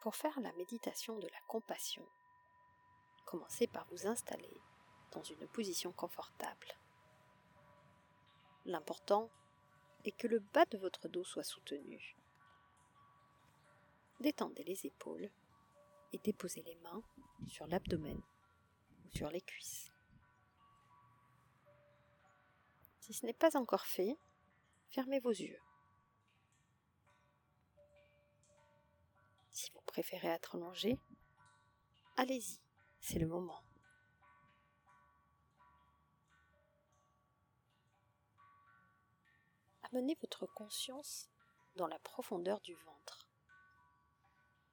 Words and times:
Pour 0.00 0.14
faire 0.14 0.38
la 0.40 0.52
méditation 0.52 1.18
de 1.18 1.26
la 1.26 1.40
compassion, 1.48 2.06
commencez 3.24 3.66
par 3.66 3.86
vous 3.90 4.06
installer 4.06 4.60
dans 5.12 5.22
une 5.22 5.48
position 5.48 5.92
confortable. 5.92 6.68
L'important 8.64 9.30
est 10.04 10.12
que 10.12 10.28
le 10.28 10.38
bas 10.38 10.64
de 10.66 10.78
votre 10.78 11.08
dos 11.08 11.24
soit 11.24 11.42
soutenu. 11.42 12.16
Détendez 14.20 14.64
les 14.64 14.86
épaules 14.86 15.30
et 16.12 16.18
déposez 16.18 16.62
les 16.62 16.76
mains 16.76 17.02
sur 17.48 17.66
l'abdomen 17.66 18.20
ou 19.04 19.16
sur 19.16 19.30
les 19.30 19.42
cuisses. 19.42 19.92
Si 23.00 23.12
ce 23.12 23.26
n'est 23.26 23.32
pas 23.32 23.56
encore 23.56 23.86
fait, 23.86 24.16
fermez 24.88 25.20
vos 25.20 25.30
yeux. 25.30 25.60
Préférez 29.96 30.28
être 30.28 30.56
allongé, 30.56 30.98
allez-y, 32.18 32.60
c'est 33.00 33.18
le 33.18 33.26
moment. 33.26 33.62
Amenez 39.84 40.14
votre 40.20 40.44
conscience 40.44 41.30
dans 41.76 41.86
la 41.86 41.98
profondeur 42.00 42.60
du 42.60 42.74
ventre. 42.74 43.26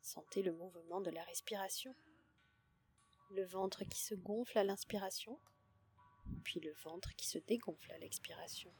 Sentez 0.00 0.42
le 0.42 0.50
mouvement 0.50 1.00
de 1.00 1.10
la 1.10 1.22
respiration, 1.22 1.94
le 3.30 3.44
ventre 3.44 3.84
qui 3.84 4.00
se 4.00 4.16
gonfle 4.16 4.58
à 4.58 4.64
l'inspiration, 4.64 5.38
puis 6.42 6.58
le 6.58 6.72
ventre 6.82 7.14
qui 7.14 7.28
se 7.28 7.38
dégonfle 7.38 7.92
à 7.92 7.98
l'expiration. 7.98 8.74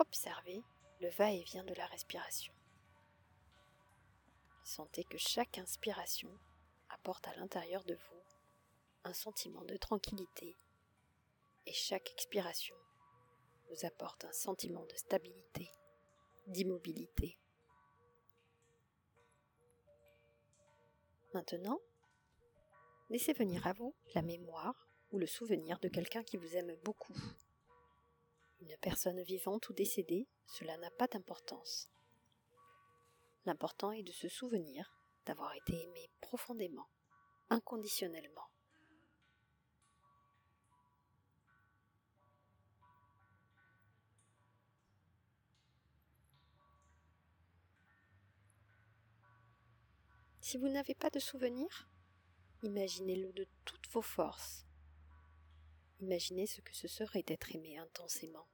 Observez 0.00 0.64
le 1.00 1.10
va-et-vient 1.10 1.62
de 1.62 1.74
la 1.74 1.86
respiration. 1.86 2.52
Sentez 4.68 5.02
que 5.04 5.16
chaque 5.16 5.56
inspiration 5.56 6.28
apporte 6.90 7.26
à 7.26 7.34
l'intérieur 7.36 7.84
de 7.84 7.94
vous 7.94 8.22
un 9.02 9.14
sentiment 9.14 9.64
de 9.64 9.78
tranquillité 9.78 10.58
et 11.64 11.72
chaque 11.72 12.12
expiration 12.12 12.76
vous 13.70 13.86
apporte 13.86 14.26
un 14.26 14.32
sentiment 14.32 14.84
de 14.84 14.94
stabilité, 14.94 15.70
d'immobilité. 16.48 17.38
Maintenant, 21.32 21.80
laissez 23.08 23.32
venir 23.32 23.66
à 23.66 23.72
vous 23.72 23.94
la 24.14 24.20
mémoire 24.20 24.86
ou 25.12 25.18
le 25.18 25.26
souvenir 25.26 25.78
de 25.78 25.88
quelqu'un 25.88 26.22
qui 26.22 26.36
vous 26.36 26.56
aime 26.56 26.76
beaucoup. 26.84 27.16
Une 28.60 28.76
personne 28.82 29.22
vivante 29.22 29.70
ou 29.70 29.72
décédée, 29.72 30.28
cela 30.46 30.76
n'a 30.76 30.90
pas 30.90 31.06
d'importance. 31.06 31.90
L'important 33.44 33.92
est 33.92 34.02
de 34.02 34.12
se 34.12 34.28
souvenir 34.28 34.94
d'avoir 35.24 35.54
été 35.54 35.82
aimé 35.82 36.10
profondément, 36.20 36.88
inconditionnellement. 37.50 38.48
Si 50.40 50.56
vous 50.56 50.70
n'avez 50.70 50.94
pas 50.94 51.10
de 51.10 51.18
souvenir, 51.18 51.90
imaginez-le 52.62 53.34
de 53.34 53.46
toutes 53.66 53.86
vos 53.90 54.00
forces. 54.00 54.64
Imaginez 56.00 56.46
ce 56.46 56.62
que 56.62 56.74
ce 56.74 56.88
serait 56.88 57.22
d'être 57.22 57.54
aimé 57.54 57.76
intensément, 57.76 58.48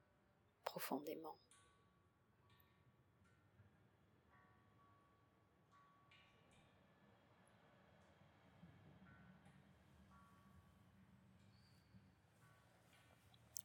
profondément. 0.65 1.39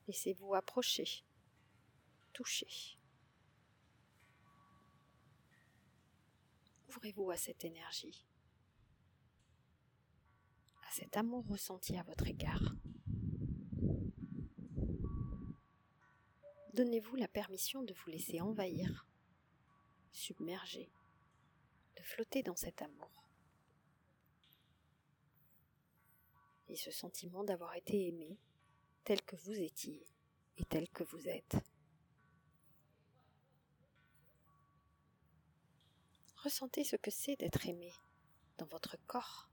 Laissez-vous 0.09 0.55
approcher, 0.55 1.23
toucher. 2.33 2.97
Ouvrez-vous 6.87 7.29
à 7.29 7.37
cette 7.37 7.63
énergie, 7.63 8.25
à 10.81 10.91
cet 10.93 11.15
amour 11.15 11.45
ressenti 11.45 11.95
à 11.95 12.01
votre 12.01 12.25
égard. 12.25 12.73
Donnez-vous 16.73 17.15
la 17.15 17.27
permission 17.27 17.83
de 17.83 17.93
vous 17.93 18.09
laisser 18.09 18.41
envahir, 18.41 19.07
submerger, 20.11 20.91
de 21.97 22.01
flotter 22.01 22.41
dans 22.41 22.55
cet 22.55 22.81
amour. 22.81 23.27
Et 26.67 26.75
ce 26.75 26.89
sentiment 26.89 27.43
d'avoir 27.43 27.75
été 27.75 28.07
aimé 28.07 28.39
tel 29.09 29.23
que 29.23 29.37
vous 29.37 29.59
étiez 29.59 30.05
et 30.57 30.65
tel 30.65 30.87
que 30.89 31.03
vous 31.03 31.27
êtes. 31.27 31.57
Ressentez 36.35 36.83
ce 36.83 36.95
que 36.95 37.09
c'est 37.09 37.35
d'être 37.35 37.65
aimé 37.65 37.91
dans 38.59 38.67
votre 38.67 38.97
corps, 39.07 39.49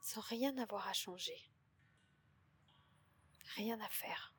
sans 0.00 0.22
rien 0.22 0.58
avoir 0.58 0.88
à 0.88 0.92
changer, 0.92 1.40
rien 3.54 3.78
à 3.80 3.88
faire. 3.88 4.34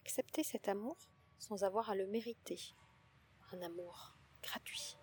Acceptez 0.00 0.44
cet 0.44 0.68
amour 0.68 0.96
sans 1.38 1.62
avoir 1.62 1.90
à 1.90 1.94
le 1.94 2.06
mériter, 2.06 2.74
un 3.52 3.60
amour 3.60 4.16
gratuit. 4.42 4.96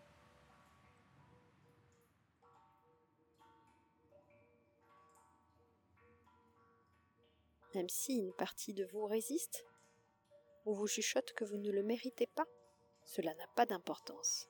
Même 7.75 7.89
si 7.89 8.17
une 8.17 8.33
partie 8.33 8.73
de 8.73 8.85
vous 8.85 9.05
résiste 9.05 9.65
ou 10.65 10.73
vous 10.73 10.87
chuchote 10.87 11.33
que 11.33 11.43
vous 11.43 11.57
ne 11.57 11.71
le 11.71 11.83
méritez 11.83 12.27
pas, 12.27 12.45
cela 13.05 13.33
n'a 13.35 13.47
pas 13.55 13.65
d'importance. 13.65 14.47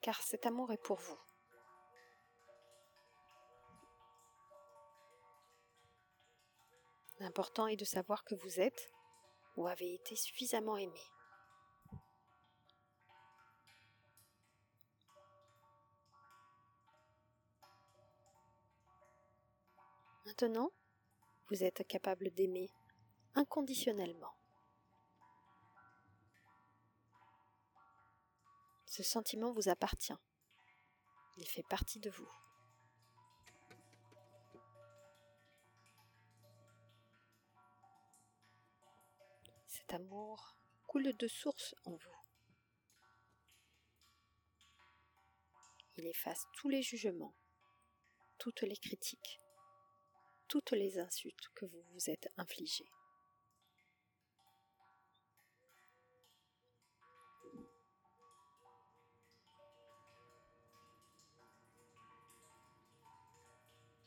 Car 0.00 0.22
cet 0.22 0.46
amour 0.46 0.72
est 0.72 0.82
pour 0.82 0.96
vous. 0.96 1.18
L'important 7.18 7.66
est 7.66 7.76
de 7.76 7.84
savoir 7.84 8.24
que 8.24 8.34
vous 8.34 8.60
êtes 8.60 8.90
ou 9.56 9.66
avez 9.66 9.92
été 9.94 10.16
suffisamment 10.16 10.78
aimé. 10.78 11.00
Maintenant, 20.30 20.70
vous 21.48 21.64
êtes 21.64 21.84
capable 21.88 22.30
d'aimer 22.30 22.70
inconditionnellement. 23.34 24.32
Ce 28.86 29.02
sentiment 29.02 29.50
vous 29.50 29.68
appartient. 29.68 30.14
Il 31.36 31.48
fait 31.48 31.64
partie 31.64 31.98
de 31.98 32.10
vous. 32.10 32.30
Cet 39.66 39.92
amour 39.94 40.56
coule 40.86 41.12
de 41.16 41.26
source 41.26 41.74
en 41.86 41.96
vous. 41.96 42.20
Il 45.96 46.06
efface 46.06 46.46
tous 46.52 46.68
les 46.68 46.82
jugements, 46.82 47.34
toutes 48.38 48.62
les 48.62 48.76
critiques, 48.76 49.39
toutes 50.50 50.72
les 50.72 50.98
insultes 50.98 51.48
que 51.54 51.64
vous 51.64 51.82
vous 51.92 52.10
êtes 52.10 52.28
infligées. 52.36 52.90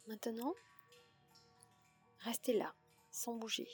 Maintenant, 0.08 0.54
restez 2.20 2.52
là, 2.52 2.76
sans 3.10 3.36
bouger, 3.36 3.70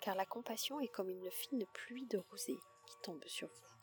car 0.00 0.14
la 0.14 0.24
compassion 0.24 0.78
est 0.78 0.86
comme 0.86 1.10
une 1.10 1.32
fine 1.32 1.66
pluie 1.74 2.06
de 2.06 2.18
rosée 2.18 2.60
qui 2.86 2.96
tombe 3.02 3.26
sur 3.26 3.48
vous. 3.48 3.76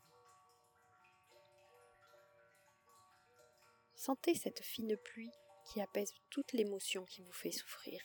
Sentez 3.96 4.36
cette 4.36 4.64
fine 4.64 4.96
pluie 4.96 5.34
qui 5.68 5.82
apaise 5.82 6.14
toute 6.30 6.54
l'émotion 6.54 7.06
qui 7.06 7.22
vous 7.22 7.34
fait 7.34 7.52
souffrir. 7.52 8.02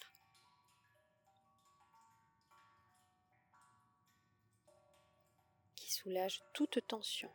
Qui 5.77 5.91
soulage 5.91 6.43
toute 6.53 6.87
tension, 6.87 7.33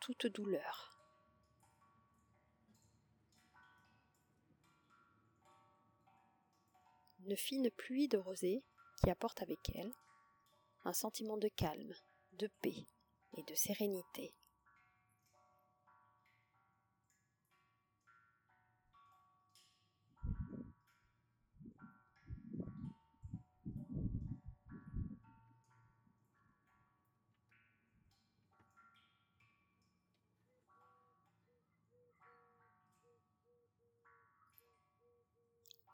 toute 0.00 0.26
douleur. 0.26 0.94
une 7.26 7.36
fine 7.36 7.70
pluie 7.70 8.08
de 8.08 8.18
rosée 8.18 8.62
qui 9.00 9.10
apporte 9.10 9.40
avec 9.40 9.70
elle 9.74 9.92
un 10.84 10.92
sentiment 10.92 11.38
de 11.38 11.48
calme, 11.48 11.94
de 12.32 12.48
paix 12.60 12.84
et 13.32 13.42
de 13.42 13.54
sérénité. 13.54 14.34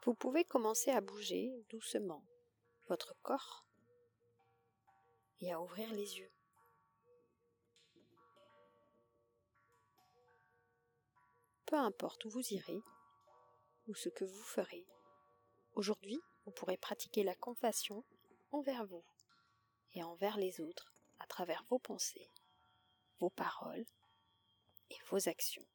Vous 0.03 0.15
pouvez 0.15 0.43
commencer 0.43 0.89
à 0.89 0.99
bouger 0.99 1.53
doucement 1.69 2.25
votre 2.87 3.15
corps 3.21 3.67
et 5.41 5.53
à 5.53 5.61
ouvrir 5.61 5.93
les 5.93 6.17
yeux. 6.17 6.31
Peu 11.67 11.75
importe 11.75 12.25
où 12.25 12.29
vous 12.31 12.53
irez 12.53 12.81
ou 13.87 13.93
ce 13.93 14.09
que 14.09 14.25
vous 14.25 14.43
ferez, 14.43 14.87
aujourd'hui 15.73 16.19
vous 16.45 16.51
pourrez 16.51 16.77
pratiquer 16.77 17.23
la 17.23 17.35
compassion 17.35 18.03
envers 18.51 18.87
vous 18.87 19.05
et 19.93 20.03
envers 20.03 20.37
les 20.37 20.61
autres 20.61 20.91
à 21.19 21.27
travers 21.27 21.63
vos 21.69 21.77
pensées, 21.77 22.31
vos 23.19 23.29
paroles 23.29 23.85
et 24.89 24.97
vos 25.11 25.29
actions. 25.29 25.65